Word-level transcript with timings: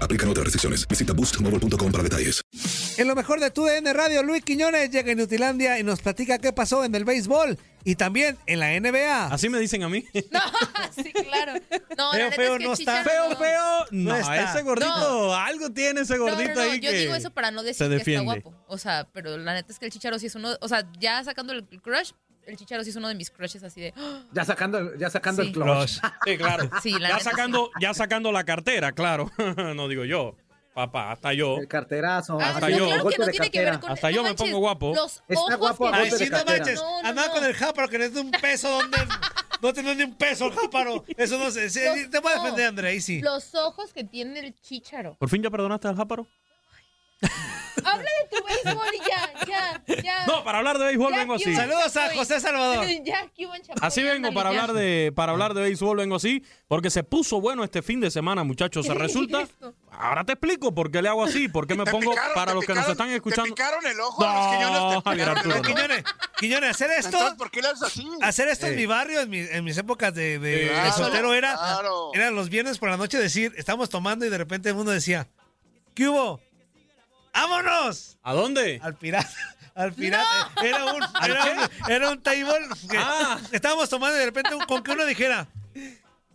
Aplican 0.00 0.28
otras 0.28 0.44
restricciones. 0.44 0.86
Visita 0.88 1.12
boostmobile.com 1.12 1.90
para 1.92 2.02
detalles. 2.04 2.42
En 2.96 3.08
lo 3.08 3.14
mejor 3.14 3.40
de 3.40 3.50
tu 3.50 3.64
DN 3.64 3.92
Radio, 3.92 4.22
Luis 4.22 4.42
Quiñones 4.44 4.90
llega 4.90 5.12
a 5.12 5.14
Nutilandia 5.14 5.78
y 5.78 5.82
nos 5.84 6.00
platica 6.00 6.38
qué 6.38 6.52
pasó 6.52 6.84
en 6.84 6.94
el 6.94 7.04
béisbol 7.04 7.58
y 7.84 7.94
también 7.94 8.36
en 8.46 8.60
la 8.60 8.78
NBA. 8.78 9.26
Así 9.26 9.48
me 9.48 9.58
dicen 9.60 9.82
a 9.84 9.88
mí. 9.88 10.04
No, 10.30 10.40
sí, 11.04 11.12
claro. 11.12 11.52
No, 11.96 12.10
Feo, 12.12 12.18
la 12.18 12.18
neta 12.30 12.36
feo 12.36 12.52
es 12.54 12.58
que 12.58 12.64
no 12.66 12.72
está. 12.74 13.04
Feo, 13.04 13.36
feo. 13.36 13.84
No, 13.92 14.16
está. 14.16 14.50
ese 14.52 14.62
gordito, 14.62 14.88
No. 15.28 15.34
algo 15.34 15.70
tiene 15.70 16.00
ese 16.02 16.16
No, 16.16 16.26
no, 16.26 16.30
gordito 16.32 16.54
no, 16.54 16.60
ahí 16.60 16.80
yo 16.80 16.90
que 16.90 16.96
digo 16.98 17.14
eso 17.14 17.30
para 17.30 17.50
no 17.50 17.62
decir 17.62 17.76
se 17.86 17.88
que 17.88 17.96
está 17.96 17.98
defiende. 18.10 18.24
guapo. 18.42 18.64
O 18.66 18.78
sea, 18.78 19.06
pero 19.12 19.36
la 19.38 19.54
neta 19.54 19.72
es 19.72 19.78
que 19.78 19.86
el 19.86 19.92
Chicharo 19.92 20.18
sí 20.18 20.26
es 20.26 20.34
uno, 20.34 20.56
o 20.60 20.68
sea, 20.68 20.86
ya 20.98 21.22
sacando 21.24 21.52
el 21.52 21.64
crush, 21.80 22.10
el 22.48 22.56
Chicharo 22.56 22.82
sí 22.84 22.90
es 22.90 22.96
uno 22.96 23.08
de 23.08 23.14
mis 23.14 23.30
crushes 23.30 23.62
así 23.62 23.80
de, 23.80 23.94
¡ah! 23.96 24.22
Ya 24.32 24.44
sacando, 24.44 24.94
ya 24.96 25.10
sacando 25.10 25.42
Sí. 25.42 25.48
el 25.48 25.54
clutch. 25.54 26.00
Sí, 26.24 26.36
claro. 26.38 26.70
Sí, 26.82 26.92
la 26.98 27.10
ya 27.10 27.20
sacando, 27.20 27.70
ya 27.80 27.94
sacando 27.94 28.32
la 28.32 28.44
cartera, 28.44 28.92
claro. 28.92 29.30
no 29.74 29.88
digo 29.88 30.04
yo. 30.04 30.34
Papá, 30.74 31.10
hasta 31.10 31.32
yo. 31.32 31.56
El 31.58 31.66
carterazo. 31.66 32.38
Ah, 32.40 32.50
Hasta 32.50 32.68
no, 32.68 32.76
yo. 32.78 32.86
claro 32.86 33.08
que 33.08 33.18
no 33.18 33.24
de 33.26 33.32
tiene 33.32 33.50
que 33.50 33.64
ver 33.64 33.80
con 33.80 33.90
Hasta 33.90 34.12
yo 34.12 34.22
me 34.22 34.28
manches, 34.28 34.46
pongo 34.46 34.58
guapo. 34.60 34.94
Los 34.94 35.22
Está 35.26 35.40
ojos 35.40 35.58
guapo 35.58 35.88
a 35.88 35.90
que 35.90 35.98
golpe 35.98 36.04
Ay, 36.14 36.18
de 36.20 36.24
sí, 36.24 36.30
no 36.30 36.44
manches. 36.44 36.74
No, 36.76 37.02
no, 37.02 37.08
Andaba 37.08 37.26
no. 37.28 37.34
con 37.34 37.44
el 37.44 37.54
jáparo 37.54 37.88
que 37.88 37.98
no 37.98 38.04
es 38.04 38.14
de 38.14 38.20
un 38.20 38.30
peso. 38.30 38.68
¿dónde? 38.70 38.98
No 39.60 39.72
tenés 39.72 39.96
ni 39.96 40.04
un 40.04 40.14
peso 40.14 40.46
el 40.46 40.52
jáparo. 40.52 41.04
Eso 41.16 41.36
no 41.36 41.50
sé. 41.50 41.68
sí, 41.68 41.80
Los- 41.84 42.10
te 42.10 42.20
voy 42.20 42.30
a 42.32 42.36
defender, 42.36 42.68
André. 42.68 42.88
Ahí 42.90 43.00
sí. 43.00 43.20
Los 43.20 43.56
ojos 43.56 43.92
que 43.92 44.04
tiene 44.04 44.38
el 44.38 44.54
Chicharo. 44.60 45.16
¿Por 45.18 45.28
fin 45.28 45.42
ya 45.42 45.50
perdonaste 45.50 45.88
al 45.88 45.96
jáparo? 45.96 46.28
Habla 47.84 48.10
de 48.22 48.36
tu 48.36 48.44
béisbol 48.44 48.86
y 48.94 48.98
ya, 49.08 49.44
ya, 49.46 50.02
ya. 50.02 50.26
No, 50.26 50.44
para 50.44 50.58
hablar 50.58 50.78
de 50.78 50.84
béisbol 50.86 51.12
Ya, 51.12 51.18
vengo 51.18 51.34
así. 51.34 51.44
Cuban 51.44 51.56
Saludos 51.56 51.96
a. 51.96 52.14
José 52.14 52.40
Salvador. 52.40 52.86
ya, 53.04 53.28
Cuban 53.36 53.60
Chapoy, 53.62 53.78
Así 53.86 54.02
vengo 54.02 54.32
para 54.32 54.48
hablar 54.50 54.72
de 54.72 55.12
para 55.14 55.32
hablar 55.32 55.54
de 55.54 55.62
béisbol 55.62 55.96
vengo 55.98 56.16
así 56.16 56.42
porque 56.66 56.90
se 56.90 57.02
puso 57.04 57.40
bueno 57.40 57.64
este 57.64 57.82
fin 57.82 58.00
de 58.00 58.10
semana 58.10 58.44
muchachos 58.44 58.86
se 58.86 58.94
resulta 58.94 59.46
ahora 59.90 60.24
te 60.24 60.32
explico 60.32 60.74
por 60.74 60.90
qué 60.90 61.00
le 61.02 61.08
hago 61.08 61.24
así 61.24 61.48
por 61.48 61.66
qué 61.66 61.74
me 61.74 61.84
Te 61.84 61.90
pongo 61.90 62.10
picaron, 62.10 62.34
para 62.34 62.52
te 62.52 62.54
los 62.56 62.64
que 62.64 62.74
nos 62.74 62.88
están 62.88 63.08
Te 63.08 63.14
escuchando 63.16 63.54
picaron 63.54 63.86
el 63.86 64.00
ojo. 64.00 64.24
No, 64.24 64.32
los 64.34 64.46
quiñones 64.56 64.78
te 64.78 65.02
Javier 65.02 65.04
picaron 65.04 65.20
el 65.20 65.28
Arturo, 65.38 65.54
ojo. 65.54 65.62
no. 65.62 65.74
Quiñones, 65.74 66.04
Quiñones, 66.38 66.70
hacer 66.70 66.90
esto. 66.92 67.08
Entonces, 67.16 67.38
¿por 67.38 67.50
qué 67.50 67.62
le 67.62 67.68
haces 67.68 67.82
así? 67.82 68.08
Hacer 68.22 68.48
esto 68.48 68.66
en 68.66 68.76
mi 68.76 68.86
barrio, 68.86 69.20
en, 69.20 69.30
mi- 69.30 69.38
en 69.40 69.64
mis 69.64 69.76
épocas 69.76 70.14
de, 70.14 70.38
de- 70.38 70.48
de 70.64 70.68
Claro, 70.68 70.92
soltero, 70.92 71.34
era, 71.34 71.54
claro. 71.56 72.10
eran 72.14 72.34
los 72.34 72.48
viernes 72.48 72.78
por 72.78 72.90
la 72.90 72.96
noche 72.96 73.18
decir, 73.18 73.52
estamos 73.56 73.88
tomando 73.88 74.24
y 74.24 74.28
de 74.30 74.38
repente 74.38 74.70
uno 74.72 74.90
decía, 74.90 75.26
¿qué 75.94 76.08
hubo? 76.08 76.40
¡Vámonos! 77.42 78.18
¿A 78.22 78.34
dónde? 78.34 78.80
Al 78.82 78.94
pirata. 78.96 79.30
Al 79.74 79.92
pirata. 79.92 80.50
Era 80.62 80.84
un, 80.86 81.02
era 81.24 81.44
un, 81.44 81.90
era 81.92 82.10
un 82.10 82.20
table 82.22 82.68
que 82.90 82.98
Ah. 82.98 83.38
estábamos 83.52 83.88
tomando 83.88 84.16
y 84.16 84.20
de 84.20 84.26
repente 84.26 84.54
un- 84.54 84.64
con 84.66 84.82
que 84.82 84.90
uno 84.90 85.06
dijera, 85.06 85.46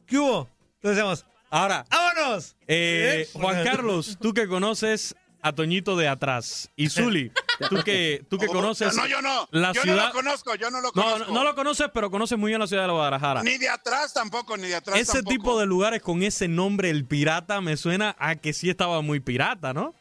¿qué 0.08 0.18
hubo? 0.18 0.50
Entonces 0.75 0.96
decíamos, 0.97 1.25
Ahora, 1.50 1.86
¡vámonos! 1.91 2.56
eh, 2.68 3.28
¿Eh? 3.28 3.30
Juan 3.34 3.64
Carlos, 3.64 4.18
tú 4.19 4.34
que 4.34 4.47
conoces 4.47 5.14
a 5.41 5.52
Toñito 5.53 5.96
de 5.97 6.08
atrás 6.08 6.72
y 6.75 6.90
Zuli, 6.90 7.31
tú 7.70 7.84
que 7.84 8.25
tú 8.30 8.38
que 8.40 8.47
conoces 8.47 8.96
No, 8.96 9.06
yo 9.06 9.22
no. 9.22 9.47
la 9.52 9.72
yo 9.74 9.81
ciudad 9.84 9.97
no 9.97 10.08
lo 10.08 10.14
conozco, 10.14 10.56
yo 10.56 10.72
no 10.72 10.78
lo 10.81 10.88
no, 10.88 10.91
conozco. 10.94 11.25
no, 11.28 11.34
no 11.34 11.44
lo 11.44 11.53
conoces, 11.53 11.88
pero 11.94 12.09
conoces 12.09 12.40
muy 12.40 12.50
bien 12.52 12.59
la 12.62 12.66
ciudad 12.68 12.88
de 12.88 12.91
Guadalajara. 12.94 13.44
Ni 13.44 13.58
de 13.58 13.68
atrás 13.70 14.14
tampoco, 14.14 14.56
ni 14.58 14.70
de 14.70 14.75
atrás 14.78 14.97
Ese 14.97 15.12
tampoco. 15.18 15.30
tipo 15.31 15.59
de 15.59 15.66
lugares 15.68 16.02
con 16.02 16.24
ese 16.24 16.47
nombre, 16.47 16.90
el 16.90 17.06
pirata, 17.06 17.59
me 17.62 17.75
suena 17.78 18.16
a 18.18 18.35
que 18.35 18.53
sí 18.53 18.70
estaba 18.70 19.02
muy 19.02 19.20
pirata, 19.20 19.74
¿no? 19.74 19.94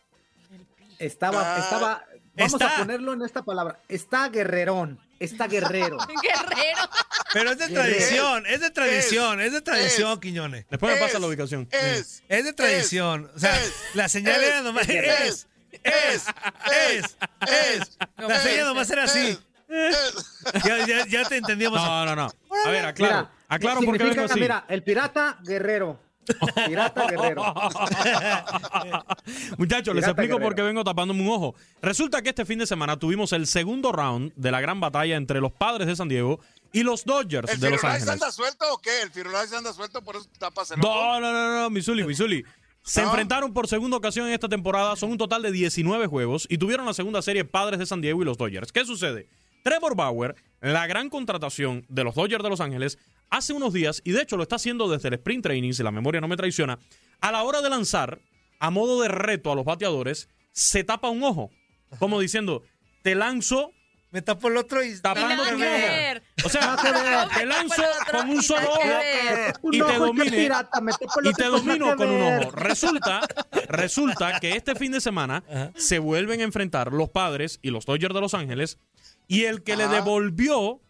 Estaba, 1.06 1.56
Ah, 1.56 1.58
estaba. 1.58 2.04
Vamos 2.34 2.52
está. 2.54 2.76
a 2.76 2.78
ponerlo 2.78 3.12
en 3.12 3.22
esta 3.22 3.42
palabra. 3.42 3.78
Está 3.88 4.28
guerrerón. 4.28 4.98
Está 5.18 5.46
guerrero. 5.46 5.98
Guerrero. 6.22 6.80
Pero 7.32 7.50
es 7.52 7.58
de 7.58 7.66
Guerrero. 7.68 7.82
tradición, 7.96 8.46
es 8.46 8.60
de 8.60 8.70
tradición, 8.70 9.40
es, 9.40 9.52
de 9.52 9.60
tradición, 9.60 10.12
es. 10.14 10.18
Quiñones. 10.18 10.66
Después 10.68 10.94
me 10.94 11.00
pasa 11.00 11.18
la 11.18 11.26
ubicación. 11.28 11.68
Es. 11.70 12.22
Es 12.28 12.44
de 12.44 12.52
tradición. 12.52 13.30
o 13.34 13.38
sea, 13.38 13.54
es, 13.60 13.72
la 13.94 14.08
señal 14.08 14.40
es, 14.42 14.48
era 14.48 14.62
nomás. 14.62 14.88
es, 14.88 14.96
Es, 15.04 15.46
es, 15.84 16.26
es, 16.90 17.16
es. 17.48 17.98
No 18.18 18.28
La 18.28 18.40
señal 18.40 18.66
nomás 18.66 18.88
ser. 18.88 18.98
era 18.98 19.04
así. 19.04 19.38
Ya, 20.64 20.86
ya, 20.86 21.06
ya 21.06 21.24
te 21.28 21.36
entendíamos. 21.36 21.80
No, 21.80 22.04
no, 22.06 22.16
no. 22.16 22.30
A 22.66 22.70
ver, 22.70 22.84
aclaro. 22.86 23.14
Mira, 23.18 23.30
aclaro 23.48 23.80
por 23.80 23.92
qué 23.96 23.98
significa, 23.98 24.20
vengo 24.22 24.32
así. 24.32 24.40
Mira, 24.40 24.64
el 24.68 24.82
pirata 24.82 25.38
guerrero. 25.44 26.00
Pirata 26.66 27.06
guerrero. 27.08 27.42
Muchachos, 29.58 29.94
les 29.94 30.04
explico 30.06 30.38
por 30.38 30.54
qué 30.54 30.62
vengo 30.62 30.84
tapándome 30.84 31.22
un 31.22 31.28
ojo. 31.30 31.54
Resulta 31.80 32.22
que 32.22 32.30
este 32.30 32.44
fin 32.44 32.58
de 32.58 32.66
semana 32.66 32.98
tuvimos 32.98 33.32
el 33.32 33.46
segundo 33.46 33.92
round 33.92 34.32
de 34.36 34.50
la 34.50 34.60
gran 34.60 34.80
batalla 34.80 35.16
entre 35.16 35.40
los 35.40 35.52
padres 35.52 35.86
de 35.86 35.96
San 35.96 36.08
Diego 36.08 36.40
y 36.72 36.82
los 36.82 37.04
Dodgers 37.04 37.50
¿El 37.52 37.60
de 37.60 37.70
Los 37.70 37.80
Firulais 37.80 38.02
Ángeles. 38.02 38.22
anda 38.22 38.32
suelto 38.32 38.64
o 38.72 38.78
qué? 38.78 39.02
¿El 39.02 39.10
Firulais 39.10 39.52
anda 39.52 39.72
suelto 39.72 40.02
por 40.02 40.16
eso 40.16 40.26
tapas 40.38 40.70
el 40.70 40.80
ojo? 40.80 40.88
No, 40.88 41.20
no, 41.20 41.32
no, 41.32 41.60
no, 41.62 41.70
Missouli, 41.70 42.04
Missouli. 42.04 42.44
Se 42.84 43.02
No. 43.02 43.08
enfrentaron 43.08 43.52
por 43.52 43.68
segunda 43.68 43.96
ocasión 43.96 44.26
en 44.26 44.32
esta 44.32 44.48
temporada, 44.48 44.96
son 44.96 45.12
un 45.12 45.18
total 45.18 45.42
de 45.42 45.52
19 45.52 46.06
juegos 46.08 46.46
y 46.50 46.58
tuvieron 46.58 46.84
la 46.86 46.94
segunda 46.94 47.22
serie 47.22 47.44
Padres 47.44 47.78
de 47.78 47.86
San 47.86 48.00
Diego 48.00 48.22
y 48.22 48.24
los 48.24 48.38
Dodgers. 48.38 48.72
¿Qué 48.72 48.84
sucede? 48.84 49.28
Trevor 49.62 49.96
Bauer, 49.96 50.34
la 50.60 50.86
gran 50.86 51.08
contratación 51.08 51.84
de 51.88 52.04
los 52.04 52.14
Dodgers 52.14 52.42
de 52.42 52.50
Los 52.50 52.60
Ángeles, 52.60 52.98
hace 53.30 53.52
unos 53.52 53.72
días, 53.72 54.02
y 54.04 54.12
de 54.12 54.22
hecho 54.22 54.36
lo 54.36 54.42
está 54.42 54.56
haciendo 54.56 54.88
desde 54.90 55.08
el 55.08 55.14
sprint 55.14 55.44
training, 55.44 55.72
si 55.72 55.82
la 55.82 55.90
memoria 55.90 56.20
no 56.20 56.28
me 56.28 56.36
traiciona, 56.36 56.78
a 57.20 57.32
la 57.32 57.42
hora 57.44 57.62
de 57.62 57.70
lanzar, 57.70 58.20
a 58.58 58.70
modo 58.70 59.00
de 59.00 59.08
reto 59.08 59.50
a 59.50 59.54
los 59.54 59.64
bateadores, 59.64 60.28
se 60.50 60.84
tapa 60.84 61.08
un 61.08 61.22
ojo, 61.22 61.50
como 61.98 62.20
diciendo, 62.20 62.62
te 63.02 63.14
lanzo 63.14 63.72
Me 64.12 64.20
tapo 64.20 64.48
el 64.48 64.58
otro 64.58 64.84
y 64.84 65.00
tapando 65.00 65.42
ojo. 65.42 65.56
ver. 65.56 66.22
O 66.44 66.48
sea, 66.50 66.76
te 67.34 67.46
lanzo 67.46 67.82
con 68.10 68.28
un 68.28 68.42
solo 68.42 68.68
ojo 68.70 68.82
y 69.72 69.80
te 69.80 69.94
el 69.94 70.52
y 71.24 71.32
te 71.32 71.44
domino 71.44 71.96
con 71.96 72.10
un 72.10 72.22
ojo. 72.22 72.50
Resulta, 72.50 73.22
resulta 73.68 74.38
que 74.38 74.54
este 74.54 74.74
fin 74.74 74.92
de 74.92 75.00
semana 75.00 75.42
se 75.76 75.98
vuelven 75.98 76.40
a 76.40 76.44
enfrentar 76.44 76.92
los 76.92 77.08
padres 77.08 77.58
y 77.62 77.70
los 77.70 77.86
Dodgers 77.86 78.14
de 78.14 78.20
Los 78.20 78.34
Ángeles 78.34 78.78
y 79.28 79.44
el 79.44 79.62
que 79.62 79.76
le 79.76 79.84
Ajá. 79.84 79.94
devolvió 79.94 80.82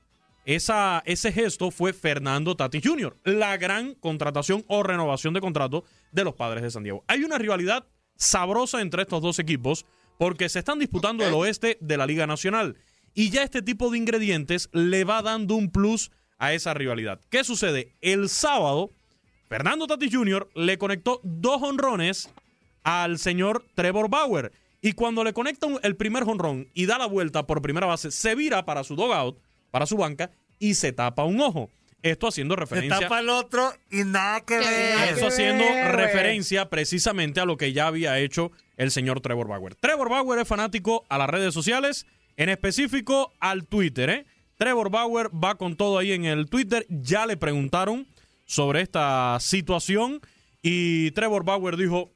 esa, 0.45 1.01
ese 1.07 1.31
gesto 1.31 1.71
fue 1.71 1.93
Fernando 1.93 2.57
Tatis 2.57 2.83
Jr., 2.85 3.17
la 3.23 3.57
gran 3.57 3.95
contratación 3.95 4.65
o 4.67 4.83
renovación 4.83 5.33
de 5.33 5.41
contrato 5.41 5.85
de 6.11 6.25
los 6.25 6.35
padres 6.35 6.65
de 6.65 6.73
San 6.73 6.83
Diego. 6.83 7.05
Hay 7.07 7.23
una 7.23 7.39
rivalidad 7.39 7.87
sabrosa 8.17 8.81
entre 8.81 9.03
estos 9.03 9.23
dos 9.23 9.39
equipos 9.39 9.87
porque 10.19 10.49
se 10.49 10.59
están 10.59 10.81
disputando 10.81 11.25
el 11.25 11.35
oeste 11.35 11.79
de 11.81 11.97
la 11.97 12.07
Liga 12.07 12.27
Nacional 12.27 12.77
y 13.14 13.31
ya 13.31 13.43
este 13.43 13.62
tipo 13.62 13.91
de 13.91 13.99
ingredientes 13.99 14.69
le 14.73 15.05
va 15.05 15.23
dando 15.23 15.55
un 15.55 15.70
plus 15.70 16.11
a 16.38 16.53
esa 16.53 16.75
rivalidad. 16.75 17.20
¿Qué 17.31 17.44
sucede? 17.44 17.93
El 18.00 18.29
sábado, 18.29 18.91
Fernando 19.49 19.87
Tatis 19.87 20.14
Jr. 20.14 20.49
le 20.55 20.79
conectó 20.79 21.20
dos 21.23 21.62
honrones 21.62 22.31
al 22.82 23.19
señor 23.19 23.64
Trevor 23.75 24.09
Bauer. 24.09 24.53
Y 24.81 24.93
cuando 24.94 25.23
le 25.23 25.32
conecta 25.32 25.69
el 25.82 25.94
primer 25.94 26.25
honrón 26.25 26.69
y 26.75 26.87
da 26.87 26.99
la 26.99 27.06
vuelta 27.06 27.47
por 27.47 27.62
primera 27.62 27.87
base, 27.87 28.11
se 28.11 28.35
vira 28.35 28.64
para 28.64 28.82
su 28.82 28.97
dogout, 28.97 29.38
para 29.70 29.87
su 29.87 29.97
banca, 29.97 30.31
y 30.59 30.75
se 30.75 30.93
tapa 30.93 31.25
un 31.25 31.41
ojo. 31.41 31.70
Esto 32.03 32.26
haciendo 32.26 32.55
Se 32.56 32.61
referencia. 32.62 32.99
tapa 32.99 33.20
el 33.20 33.29
otro 33.29 33.73
y 33.88 34.03
nada 34.03 34.41
que 34.41 34.59
ver. 34.59 35.17
Eso 35.17 35.29
haciendo 35.29 35.62
ver, 35.62 35.94
referencia 35.94 36.69
precisamente 36.69 37.38
a 37.38 37.44
lo 37.44 37.56
que 37.56 37.73
ya 37.73 37.87
había 37.87 38.19
hecho 38.19 38.50
el 38.76 38.91
señor 38.91 39.20
Trevor 39.20 39.47
Bauer. 39.47 39.76
Trevor 39.76 40.09
Bauer 40.11 40.41
es 40.41 40.49
fanático 40.49 41.05
a 41.09 41.17
las 41.19 41.31
redes 41.31 41.55
sociales, 41.55 42.06
en 42.37 42.49
específico 42.49 43.32
al 43.40 43.67
Twitter. 43.67 44.11
¿eh? 44.11 44.26
Trevor 44.56 44.90
Bauer 44.90 45.29
va 45.32 45.56
con 45.56 45.76
todo 45.76 45.99
ahí 45.99 46.12
en 46.12 46.25
el 46.25 46.46
Twitter. 46.49 46.87
Ya 46.88 47.26
le 47.26 47.37
preguntaron 47.37 48.06
sobre 48.44 48.81
esta 48.82 49.38
situación 49.40 50.20
y 50.62 51.11
Trevor 51.12 51.44
Bauer 51.44 51.76
dijo, 51.76 52.12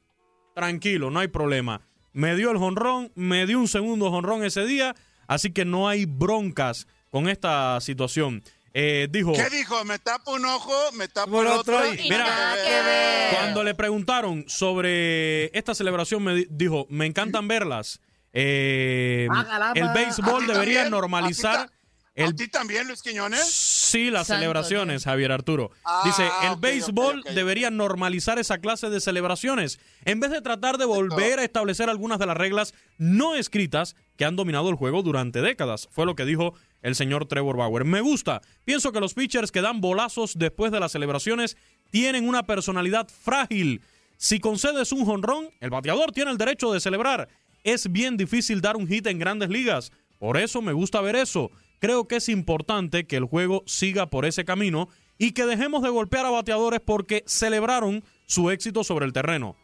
tranquilo, 0.55 1.09
no 1.11 1.19
hay 1.19 1.27
problema. 1.27 1.81
Me 2.13 2.35
dio 2.35 2.51
el 2.51 2.57
jonrón, 2.57 3.11
me 3.15 3.45
dio 3.45 3.59
un 3.59 3.67
segundo 3.67 4.09
jonrón 4.09 4.43
ese 4.43 4.65
día, 4.65 4.95
así 5.27 5.51
que 5.51 5.65
no 5.65 5.87
hay 5.87 6.05
broncas 6.05 6.87
con 7.11 7.27
esta 7.29 7.79
situación. 7.81 8.43
Eh, 8.73 9.07
dijo, 9.09 9.33
¿Qué 9.33 9.49
dijo? 9.55 9.83
Me 9.85 9.97
tapo 9.99 10.33
un 10.33 10.45
ojo, 10.45 10.73
me 10.93 11.07
tapo 11.07 11.31
Por 11.31 11.47
el 11.47 11.53
otro 11.53 11.77
otro. 11.79 11.93
y- 11.95 12.07
Y 12.07 12.09
nada 12.09 12.55
que 12.55 12.69
ver. 12.69 13.33
Cuando 13.35 13.63
le 13.63 13.73
preguntaron 13.75 14.45
sobre 14.47 15.45
esta 15.57 15.73
celebración, 15.73 16.23
me 16.23 16.35
di- 16.35 16.47
dijo, 16.49 16.85
me 16.89 17.05
encantan 17.07 17.47
verlas. 17.47 17.99
Eh, 18.33 19.27
Hágala, 19.31 19.71
el 19.75 19.83
ma. 19.85 19.91
¿A 19.91 19.93
béisbol 19.93 20.47
debería 20.47 20.81
también? 20.83 20.91
normalizar 20.91 21.55
¿A 21.55 21.65
ti, 21.65 21.69
ta- 21.69 21.73
el 22.15 22.29
¿A 22.29 22.33
ti 22.35 22.47
también, 22.47 22.87
Luis 22.87 23.01
Quiñones? 23.03 23.45
Sí, 23.45 24.09
las 24.09 24.27
Santo 24.27 24.39
celebraciones, 24.41 25.03
Javier 25.05 25.31
Arturo. 25.31 25.69
Ah, 25.85 26.01
Dice, 26.03 26.27
el 26.43 26.53
ok, 26.53 26.59
béisbol 26.59 27.23
debería 27.35 27.69
normalizar 27.69 28.39
esa 28.39 28.57
clase 28.57 28.89
de 28.89 28.99
celebraciones, 28.99 29.79
en 30.03 30.19
vez 30.19 30.31
de 30.31 30.41
tratar 30.41 30.77
de 30.77 30.85
volver 30.85 31.39
a 31.39 31.43
establecer 31.43 31.89
algunas 31.89 32.17
de 32.19 32.25
las 32.25 32.35
reglas 32.35 32.73
no 32.97 33.35
escritas 33.35 33.95
que 34.17 34.25
han 34.25 34.35
dominado 34.35 34.69
el 34.69 34.75
juego 34.75 35.03
durante 35.03 35.41
décadas. 35.41 35.87
Fue 35.91 36.05
lo 36.07 36.15
que 36.15 36.25
dijo 36.25 36.55
el 36.81 36.95
señor 36.95 37.27
Trevor 37.27 37.55
Bauer. 37.57 37.85
Me 37.85 38.01
gusta. 38.01 38.41
Pienso 38.65 38.91
que 38.91 38.99
los 38.99 39.13
pitchers 39.13 39.51
que 39.51 39.61
dan 39.61 39.79
bolazos 39.79 40.33
después 40.37 40.71
de 40.71 40.79
las 40.79 40.91
celebraciones 40.91 41.55
tienen 41.91 42.27
una 42.27 42.43
personalidad 42.43 43.07
frágil. 43.09 43.81
Si 44.17 44.39
concedes 44.39 44.91
un 44.91 45.05
jonrón, 45.05 45.49
el 45.59 45.69
bateador 45.69 46.11
tiene 46.11 46.31
el 46.31 46.37
derecho 46.39 46.73
de 46.73 46.79
celebrar. 46.79 47.29
Es 47.67 47.91
bien 47.91 48.15
difícil 48.15 48.61
dar 48.61 48.77
un 48.77 48.87
hit 48.87 49.07
en 49.07 49.19
grandes 49.19 49.49
ligas. 49.49 49.91
Por 50.19 50.37
eso 50.37 50.61
me 50.61 50.71
gusta 50.71 51.01
ver 51.01 51.17
eso. 51.17 51.51
Creo 51.79 52.07
que 52.07 52.15
es 52.15 52.29
importante 52.29 53.05
que 53.05 53.17
el 53.17 53.25
juego 53.25 53.63
siga 53.65 54.09
por 54.09 54.23
ese 54.23 54.45
camino 54.45 54.87
y 55.17 55.33
que 55.33 55.45
dejemos 55.45 55.83
de 55.83 55.89
golpear 55.89 56.25
a 56.25 56.29
bateadores 56.29 56.79
porque 56.79 57.25
celebraron 57.27 58.05
su 58.25 58.51
éxito 58.51 58.85
sobre 58.85 59.05
el 59.05 59.11
terreno. 59.11 59.57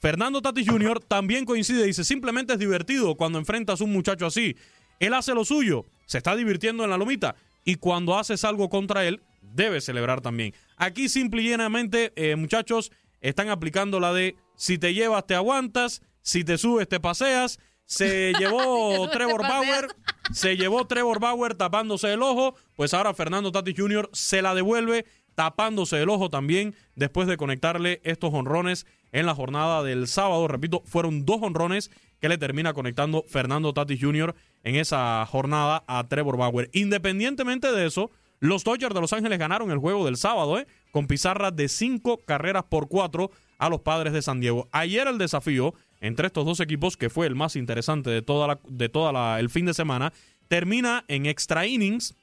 Fernando 0.00 0.40
Tatis 0.40 0.66
Jr. 0.66 1.00
también 1.00 1.44
coincide, 1.44 1.84
dice, 1.84 2.04
simplemente 2.04 2.54
es 2.54 2.58
divertido 2.58 3.16
cuando 3.16 3.38
enfrentas 3.38 3.82
a 3.82 3.84
un 3.84 3.92
muchacho 3.92 4.24
así. 4.24 4.56
Él 4.98 5.12
hace 5.12 5.34
lo 5.34 5.44
suyo, 5.44 5.84
se 6.06 6.16
está 6.16 6.34
divirtiendo 6.36 6.84
en 6.84 6.90
la 6.90 6.96
lomita 6.96 7.36
y 7.66 7.74
cuando 7.74 8.16
haces 8.18 8.44
algo 8.44 8.70
contra 8.70 9.04
él, 9.04 9.20
debes 9.42 9.84
celebrar 9.84 10.22
también. 10.22 10.54
Aquí 10.78 11.10
simple 11.10 11.42
y 11.42 11.50
llanamente, 11.50 12.14
eh, 12.16 12.34
muchachos, 12.34 12.92
están 13.20 13.50
aplicando 13.50 14.00
la 14.00 14.14
de 14.14 14.36
si 14.56 14.78
te 14.78 14.94
llevas 14.94 15.26
te 15.26 15.34
aguantas, 15.34 16.00
si 16.26 16.42
te 16.42 16.58
subes 16.58 16.88
te 16.88 16.98
paseas. 16.98 17.60
Se 17.84 18.32
llevó 18.38 19.08
Trevor. 19.10 19.42
Bauer, 19.42 19.86
se 20.32 20.56
llevó 20.56 20.84
Trevor 20.88 21.20
Bauer 21.20 21.54
tapándose 21.54 22.12
el 22.12 22.20
ojo, 22.20 22.56
pues 22.74 22.92
ahora 22.94 23.14
Fernando 23.14 23.52
Tatis 23.52 23.76
Jr. 23.78 24.10
se 24.12 24.42
la 24.42 24.54
devuelve 24.54 25.06
tapándose 25.36 26.02
el 26.02 26.08
ojo 26.08 26.28
también 26.28 26.74
después 26.96 27.28
de 27.28 27.36
conectarle 27.36 28.00
estos 28.02 28.34
honrones 28.34 28.86
en 29.12 29.26
la 29.26 29.36
jornada 29.36 29.84
del 29.84 30.08
sábado. 30.08 30.48
Repito, 30.48 30.82
fueron 30.84 31.24
dos 31.24 31.38
honrones 31.42 31.92
que 32.20 32.28
le 32.28 32.38
termina 32.38 32.72
conectando 32.72 33.22
Fernando 33.28 33.72
Tatis 33.72 34.00
Jr. 34.00 34.34
en 34.64 34.74
esa 34.74 35.24
jornada 35.26 35.84
a 35.86 36.08
Trevor 36.08 36.38
Bauer. 36.38 36.70
Independientemente 36.72 37.70
de 37.70 37.86
eso, 37.86 38.10
los 38.40 38.64
Dodgers 38.64 38.94
de 38.94 39.00
Los 39.00 39.12
Ángeles 39.12 39.38
ganaron 39.38 39.70
el 39.70 39.78
juego 39.78 40.04
del 40.04 40.16
sábado, 40.16 40.58
¿eh? 40.58 40.66
con 40.90 41.06
pizarra 41.06 41.52
de 41.52 41.68
cinco 41.68 42.18
carreras 42.26 42.64
por 42.64 42.88
cuatro 42.88 43.30
a 43.58 43.68
los 43.68 43.80
padres 43.80 44.12
de 44.12 44.22
San 44.22 44.40
Diego. 44.40 44.68
Ayer 44.72 45.06
el 45.06 45.18
desafío 45.18 45.74
entre 46.00 46.26
estos 46.26 46.44
dos 46.44 46.60
equipos, 46.60 46.96
que 46.96 47.10
fue 47.10 47.26
el 47.26 47.34
más 47.34 47.56
interesante 47.56 48.10
de 48.10 48.22
toda, 48.22 48.46
la, 48.46 48.60
de 48.68 48.88
toda 48.88 49.38
el 49.40 49.50
fin 49.50 49.66
de 49.66 49.74
semana, 49.74 50.12
termina 50.48 51.04
en 51.08 51.26
extra 51.26 51.66
innings 51.66 52.14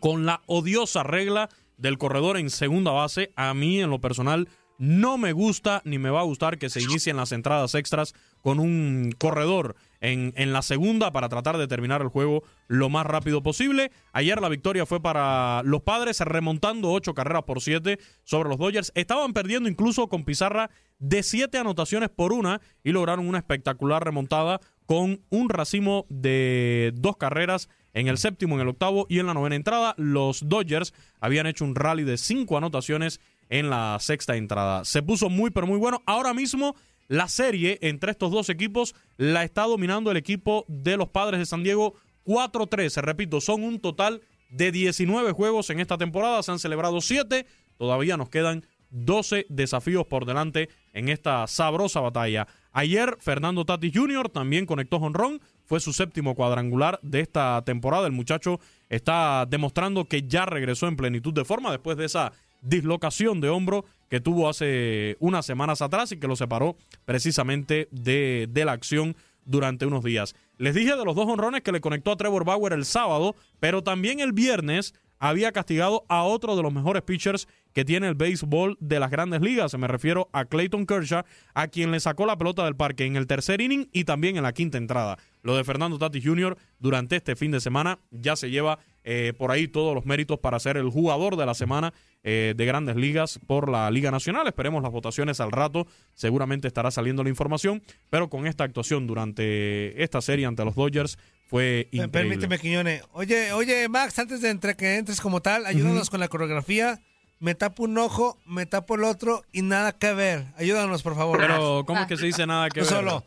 con 0.00 0.26
la 0.26 0.42
odiosa 0.46 1.02
regla 1.02 1.48
del 1.76 1.98
corredor 1.98 2.36
en 2.36 2.50
segunda 2.50 2.90
base. 2.90 3.32
A 3.36 3.54
mí, 3.54 3.80
en 3.80 3.90
lo 3.90 4.00
personal, 4.00 4.48
no 4.78 5.18
me 5.18 5.32
gusta 5.32 5.82
ni 5.84 5.98
me 5.98 6.08
va 6.08 6.20
a 6.20 6.24
gustar 6.24 6.58
que 6.58 6.70
se 6.70 6.80
inicien 6.80 7.18
las 7.18 7.32
entradas 7.32 7.74
extras 7.74 8.14
con 8.40 8.58
un 8.58 9.14
corredor 9.18 9.76
en, 10.00 10.32
en 10.36 10.54
la 10.54 10.62
segunda 10.62 11.12
para 11.12 11.28
tratar 11.28 11.58
de 11.58 11.68
terminar 11.68 12.00
el 12.00 12.08
juego 12.08 12.44
lo 12.66 12.88
más 12.88 13.04
rápido 13.04 13.42
posible. 13.42 13.92
Ayer 14.12 14.40
la 14.40 14.48
victoria 14.48 14.86
fue 14.86 15.02
para 15.02 15.62
los 15.64 15.82
padres 15.82 16.20
remontando 16.20 16.92
ocho 16.92 17.12
carreras 17.12 17.42
por 17.42 17.60
siete 17.60 17.98
sobre 18.24 18.48
los 18.48 18.56
Dodgers. 18.56 18.90
Estaban 18.94 19.34
perdiendo 19.34 19.68
incluso 19.68 20.08
con 20.08 20.24
pizarra 20.24 20.70
de 21.00 21.22
siete 21.22 21.58
anotaciones 21.58 22.10
por 22.10 22.32
una 22.32 22.60
y 22.84 22.92
lograron 22.92 23.26
una 23.26 23.38
espectacular 23.38 24.04
remontada 24.04 24.60
con 24.86 25.22
un 25.30 25.48
racimo 25.48 26.06
de 26.08 26.92
dos 26.94 27.16
carreras 27.16 27.68
en 27.92 28.06
el 28.06 28.18
séptimo, 28.18 28.54
en 28.54 28.62
el 28.62 28.68
octavo 28.68 29.06
y 29.08 29.18
en 29.18 29.26
la 29.26 29.34
novena 29.34 29.56
entrada. 29.56 29.94
Los 29.96 30.48
Dodgers 30.48 30.94
habían 31.20 31.46
hecho 31.46 31.64
un 31.64 31.74
rally 31.74 32.04
de 32.04 32.18
cinco 32.18 32.56
anotaciones 32.56 33.20
en 33.48 33.70
la 33.70 33.98
sexta 34.00 34.36
entrada. 34.36 34.84
Se 34.84 35.02
puso 35.02 35.28
muy, 35.28 35.50
pero 35.50 35.66
muy 35.66 35.78
bueno. 35.78 36.02
Ahora 36.06 36.34
mismo 36.34 36.76
la 37.08 37.28
serie 37.28 37.78
entre 37.82 38.12
estos 38.12 38.30
dos 38.30 38.48
equipos 38.50 38.94
la 39.16 39.42
está 39.42 39.62
dominando 39.62 40.10
el 40.10 40.16
equipo 40.16 40.64
de 40.68 40.96
los 40.96 41.08
Padres 41.08 41.40
de 41.40 41.46
San 41.46 41.64
Diego 41.64 41.94
4-3. 42.26 43.00
Repito, 43.02 43.40
son 43.40 43.64
un 43.64 43.80
total 43.80 44.20
de 44.50 44.70
19 44.70 45.32
juegos 45.32 45.70
en 45.70 45.80
esta 45.80 45.98
temporada. 45.98 46.42
Se 46.42 46.52
han 46.52 46.58
celebrado 46.58 47.00
7. 47.00 47.46
Todavía 47.78 48.16
nos 48.16 48.28
quedan 48.28 48.64
12 48.90 49.46
desafíos 49.48 50.06
por 50.06 50.26
delante 50.26 50.68
en 50.92 51.08
esta 51.08 51.46
sabrosa 51.46 52.00
batalla. 52.00 52.46
Ayer 52.72 53.16
Fernando 53.20 53.64
Tatis 53.64 53.92
Jr. 53.94 54.28
también 54.28 54.66
conectó 54.66 54.96
honrón, 54.96 55.40
fue 55.64 55.80
su 55.80 55.92
séptimo 55.92 56.34
cuadrangular 56.34 56.98
de 57.02 57.20
esta 57.20 57.62
temporada. 57.64 58.06
El 58.06 58.12
muchacho 58.12 58.60
está 58.88 59.46
demostrando 59.46 60.06
que 60.06 60.22
ya 60.22 60.46
regresó 60.46 60.88
en 60.88 60.96
plenitud 60.96 61.32
de 61.32 61.44
forma 61.44 61.70
después 61.70 61.96
de 61.96 62.06
esa 62.06 62.32
dislocación 62.62 63.40
de 63.40 63.48
hombro 63.48 63.84
que 64.08 64.20
tuvo 64.20 64.48
hace 64.48 65.16
unas 65.20 65.46
semanas 65.46 65.82
atrás 65.82 66.12
y 66.12 66.18
que 66.18 66.26
lo 66.26 66.36
separó 66.36 66.76
precisamente 67.04 67.88
de, 67.90 68.48
de 68.50 68.64
la 68.64 68.72
acción 68.72 69.16
durante 69.44 69.86
unos 69.86 70.04
días. 70.04 70.34
Les 70.58 70.74
dije 70.74 70.96
de 70.96 71.04
los 71.04 71.14
dos 71.14 71.26
honrones 71.26 71.62
que 71.62 71.72
le 71.72 71.80
conectó 71.80 72.12
a 72.12 72.16
Trevor 72.16 72.44
Bauer 72.44 72.72
el 72.72 72.84
sábado, 72.84 73.34
pero 73.60 73.82
también 73.82 74.20
el 74.20 74.32
viernes 74.32 74.94
había 75.20 75.52
castigado 75.52 76.04
a 76.08 76.24
otro 76.24 76.56
de 76.56 76.62
los 76.62 76.72
mejores 76.72 77.02
pitchers 77.02 77.46
que 77.72 77.84
tiene 77.84 78.08
el 78.08 78.14
béisbol 78.14 78.76
de 78.80 78.98
las 78.98 79.10
grandes 79.10 79.40
ligas. 79.42 79.76
Me 79.78 79.86
refiero 79.86 80.28
a 80.32 80.46
Clayton 80.46 80.86
Kershaw, 80.86 81.22
a 81.54 81.68
quien 81.68 81.92
le 81.92 82.00
sacó 82.00 82.26
la 82.26 82.36
pelota 82.36 82.64
del 82.64 82.74
parque 82.74 83.04
en 83.04 83.14
el 83.14 83.28
tercer 83.28 83.60
inning 83.60 83.88
y 83.92 84.04
también 84.04 84.36
en 84.36 84.42
la 84.42 84.52
quinta 84.52 84.78
entrada. 84.78 85.18
Lo 85.42 85.56
de 85.56 85.62
Fernando 85.62 85.98
Tatis 85.98 86.24
Jr. 86.24 86.56
durante 86.78 87.16
este 87.16 87.36
fin 87.36 87.52
de 87.52 87.60
semana 87.60 88.00
ya 88.10 88.34
se 88.34 88.50
lleva 88.50 88.80
eh, 89.04 89.32
por 89.38 89.50
ahí 89.50 89.68
todos 89.68 89.94
los 89.94 90.04
méritos 90.04 90.38
para 90.40 90.58
ser 90.58 90.76
el 90.76 90.90
jugador 90.90 91.36
de 91.36 91.46
la 91.46 91.54
semana 91.54 91.94
eh, 92.22 92.54
de 92.56 92.66
grandes 92.66 92.96
ligas 92.96 93.38
por 93.46 93.70
la 93.70 93.90
Liga 93.90 94.10
Nacional. 94.10 94.46
Esperemos 94.46 94.82
las 94.82 94.92
votaciones 94.92 95.40
al 95.40 95.52
rato. 95.52 95.86
Seguramente 96.14 96.66
estará 96.66 96.90
saliendo 96.90 97.22
la 97.22 97.30
información. 97.30 97.82
Pero 98.10 98.28
con 98.28 98.46
esta 98.46 98.64
actuación 98.64 99.06
durante 99.06 100.02
esta 100.02 100.20
serie 100.20 100.46
ante 100.46 100.64
los 100.64 100.74
Dodgers 100.74 101.18
fue 101.50 101.88
increíble. 101.90 102.08
Permíteme, 102.08 102.58
Quiñones. 102.58 103.02
Oye, 103.12 103.52
oye, 103.52 103.88
Max, 103.88 104.18
antes 104.18 104.40
de 104.40 104.50
entre 104.50 104.76
que 104.76 104.96
entres 104.96 105.20
como 105.20 105.42
tal, 105.42 105.66
ayúdanos 105.66 106.08
con 106.08 106.20
la 106.20 106.28
coreografía. 106.28 107.00
Me 107.40 107.54
tapo 107.54 107.84
un 107.84 107.96
ojo, 107.98 108.38
me 108.46 108.66
tapo 108.66 108.94
el 108.94 109.04
otro 109.04 109.42
y 109.50 109.62
nada 109.62 109.92
que 109.92 110.12
ver. 110.12 110.44
Ayúdanos, 110.56 111.02
por 111.02 111.16
favor. 111.16 111.38
Pero, 111.38 111.84
¿cómo 111.86 112.00
es 112.02 112.06
que 112.06 112.16
se 112.16 112.26
dice 112.26 112.46
nada 112.46 112.68
que 112.68 112.80
Tú 112.80 112.86
ver? 112.86 112.94
solo. 112.94 113.24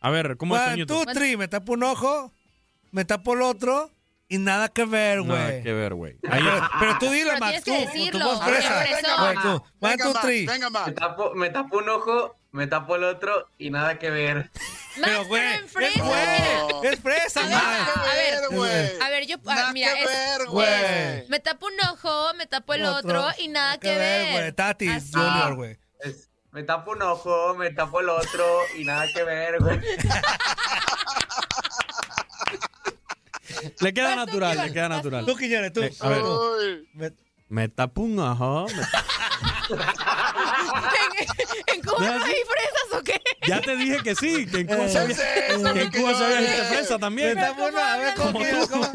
A 0.00 0.10
ver, 0.10 0.36
¿cómo 0.36 0.56
es 0.56 0.62
One, 0.62 0.70
Toñito? 0.72 1.04
two, 1.04 1.12
three. 1.14 1.36
Me 1.36 1.46
tapo 1.48 1.72
un 1.74 1.84
ojo, 1.84 2.32
me 2.90 3.04
tapo 3.04 3.34
el 3.34 3.42
otro 3.42 3.88
y 4.28 4.38
nada 4.38 4.68
que 4.68 4.84
ver, 4.84 5.24
Nada 5.24 5.46
güey. 5.50 5.62
que 5.62 5.72
ver, 5.72 5.94
güey. 5.94 6.16
Pero, 6.22 6.50
pero 6.80 6.98
tú 6.98 7.06
dile, 7.10 7.30
Pero 7.34 7.38
Max, 7.40 7.62
tú, 7.62 7.72
tu 8.10 8.18
voz 8.18 8.40
tú, 8.40 8.46
one, 8.46 8.56
Venga, 9.30 9.42
two, 9.42 9.64
Max, 9.80 10.20
three. 10.22 10.46
Me 10.86 10.92
tapo, 10.92 11.34
me 11.34 11.50
tapo 11.50 11.78
un 11.78 11.88
ojo, 11.88 12.36
me 12.50 12.66
tapo 12.66 12.96
el 12.96 13.04
otro 13.04 13.48
y 13.58 13.70
nada 13.70 13.98
que 13.98 14.10
ver. 14.10 14.50
Pero, 15.00 15.24
güey, 15.26 15.42
es 15.54 15.70
fresa, 15.70 16.02
güey, 16.04 16.20
mira. 16.20 16.66
es 16.92 17.00
fresa, 17.00 17.40
A 17.40 17.46
ver, 17.46 17.56
a 17.56 18.14
ver, 18.14 18.40
ver, 18.40 18.48
güey. 18.56 19.00
A 19.00 19.08
ver, 19.10 19.26
yo, 19.26 19.36
mira, 19.72 19.94
que 19.94 20.02
es- 20.02 20.08
ver, 20.08 20.46
güey. 20.48 21.28
me 21.28 21.38
tapo 21.40 21.66
un 21.66 21.80
ojo, 21.90 22.34
me 22.34 22.46
tapo 22.46 22.74
el 22.74 22.84
otro, 22.84 23.26
y 23.38 23.48
nada 23.48 23.78
que, 23.78 23.96
ver. 23.96 24.32
güey. 24.32 24.52
Tati 24.52 24.88
Así. 24.88 25.12
Junior, 25.12 25.54
güey. 25.54 25.78
Es- 26.00 26.28
me 26.50 26.62
tapo 26.64 26.90
un 26.92 27.02
ojo, 27.02 27.54
me 27.54 27.70
tapo 27.70 28.00
el 28.00 28.08
otro 28.10 28.44
y 28.76 28.84
nada 28.84 29.06
que 29.12 29.22
ver, 29.24 29.58
güey. 29.60 29.80
Le 33.80 33.94
queda 33.94 34.16
natural, 34.16 34.56
le 34.58 34.72
queda 34.72 34.88
natural. 34.88 35.24
Tú, 35.26 35.36
Quiñones, 35.36 35.72
tú. 35.72 35.82
Eh, 35.82 35.94
a 36.00 36.08
ver. 36.08 36.22
Me- 36.94 37.12
Me 37.48 37.68
tapo 37.68 38.02
un 38.02 38.18
ojo. 38.18 38.66
me- 38.66 38.72
¿En, 41.22 41.74
en 41.74 41.82
Cuba 41.82 41.98
¿No 41.98 42.04
es 42.14 42.20
no 42.20 42.24
hay 42.26 42.32
fresas 42.32 43.00
o 43.00 43.02
qué? 43.04 43.20
Ya 43.46 43.60
te 43.60 43.76
dije 43.76 43.98
que 44.02 44.14
sí, 44.14 44.46
que 44.46 44.60
en 44.60 44.66
Cuba 44.66 44.84
Eh, 44.84 44.88
se 44.88 44.98
había, 44.98 45.16
¿qué 45.16 45.22
es 45.54 45.72
que 45.72 45.80
en 45.82 45.90
Cuba 45.90 46.14
se 46.14 46.24
había 46.24 46.64
fresa 46.64 46.98
también. 46.98 47.38
a 47.38 47.52
ver, 47.98 48.14
¿cómo 48.16 48.32
Como 48.32 48.38
quieres? 48.38 48.68
¿Cómo, 48.68 48.90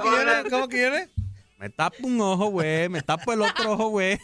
quieres? 0.00 0.44
¿Cómo 0.50 0.68
quieres? 0.68 1.08
Me 1.58 1.70
tapo 1.70 1.96
un 2.06 2.20
ojo, 2.20 2.46
güey. 2.50 2.88
Me 2.90 3.00
tapo 3.00 3.32
el 3.32 3.40
otro 3.40 3.72
ojo, 3.72 3.88
güey. 3.88 4.18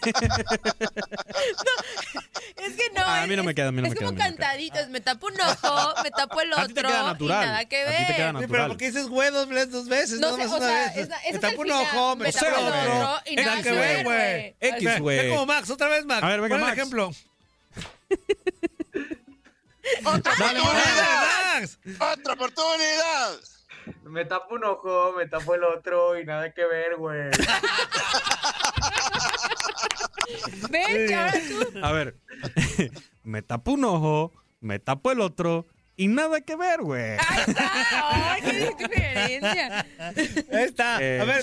Es 2.57 2.75
que 2.76 2.90
no. 2.95 3.00
Ah, 3.02 3.23
a 3.23 3.26
mí 3.26 3.35
no 3.35 3.42
es- 3.42 3.47
me 3.47 3.54
queda, 3.54 3.69
a 3.69 3.73
mí 3.73 3.80
no 3.80 3.87
es 3.87 3.90
me 3.95 3.97
queda, 3.99 4.09
como 4.09 4.21
a 4.21 4.25
no 4.25 4.30
me 4.30 4.37
queda. 4.37 4.47
cantaditos. 4.49 4.88
Me 4.90 5.00
tapo 5.00 5.26
un 5.28 5.40
ojo, 5.40 5.95
me 6.02 6.11
tapo 6.11 6.40
el 6.42 6.52
A 6.52 6.66
ti 6.66 6.75
te 6.75 6.80
otro 6.80 6.90
queda 6.90 7.00
y 7.00 7.07
natural. 7.07 7.47
nada 7.47 7.64
que 7.66 7.83
A 7.83 7.85
ver. 7.87 7.97
ti 7.99 8.04
te 8.07 8.14
queda 8.14 8.28
Sí, 8.30 8.33
pero 8.33 8.40
natural. 8.42 8.69
¿por 8.69 8.76
qué 8.76 8.87
dices 8.87 9.09
güey 9.09 9.30
dos 9.30 9.49
veces, 9.49 9.71
dos 9.71 9.88
veces? 9.88 10.21
No 10.21 10.30
No, 10.30 10.37
sé, 10.37 10.42
más 10.45 10.52
o 10.52 10.57
una 10.57 10.66
sea, 10.66 10.78
vez. 10.88 10.97
esa- 10.97 11.16
esa 11.16 11.23
me 11.23 11.28
es 11.37 11.40
tapo 11.40 11.61
un 11.62 11.71
ojo, 11.71 12.16
me 12.16 12.33
tapo 12.33 12.47
el 12.47 12.54
otro. 12.54 12.69
otro 12.69 13.21
y 13.26 13.37
Nada 13.37 13.62
que 13.62 13.73
ver, 13.73 14.04
güey. 14.04 14.54
X, 14.61 14.99
güey. 15.00 15.19
ve 15.19 15.28
como 15.30 15.47
Max, 15.47 15.71
otra 15.71 15.88
vez, 15.88 16.04
Max. 16.04 16.23
A 16.23 16.28
ver, 16.28 16.40
venga, 16.42 16.54
Pon 16.57 16.61
Max. 16.61 16.76
ejemplo. 16.76 17.11
Otra 20.05 20.33
Dale, 20.38 20.61
oportunidad. 20.61 21.61
Max. 21.61 21.79
Otra 21.99 22.35
oportunidad. 22.35 23.38
Me 24.05 24.25
tapo 24.25 24.55
un 24.55 24.64
ojo, 24.64 25.14
me 25.17 25.26
tapo 25.26 25.55
el 25.55 25.64
otro 25.64 26.19
y 26.19 26.25
nada 26.25 26.52
que 26.52 26.64
ver, 26.64 26.97
güey. 26.97 27.31
Ven, 30.71 31.14
ahora 31.14 31.33
tú. 31.33 31.79
A 31.83 31.93
ver. 31.93 32.17
me 33.25 33.43
tapo 33.43 33.73
un 33.73 33.85
ojo, 33.85 34.33
me 34.61 34.79
tapo 34.79 35.11
el 35.11 35.21
otro 35.21 35.67
y 35.97 36.09
nada 36.09 36.40
que 36.40 36.57
ver, 36.57 36.81
güey. 36.83 37.17
Ahí 37.19 37.45
está. 37.47 38.33
Ay, 38.33 38.43
qué 38.43 38.52
diferencia. 38.52 39.87
Ahí 40.52 40.64
está. 40.64 40.99
Eh. 41.00 41.21
A 41.21 41.25
ver. 41.25 41.43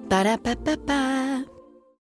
Ba-da-ba-ba-ba. 0.11 1.40